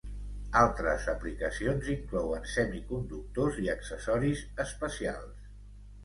[0.59, 5.45] Altres aplicacions inclouen semiconductors i accessoris especials.